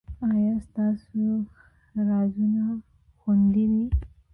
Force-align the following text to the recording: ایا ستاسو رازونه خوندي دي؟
ایا 0.29 0.53
ستاسو 0.67 1.23
رازونه 2.07 2.63
خوندي 3.19 3.65
دي؟ 3.71 3.83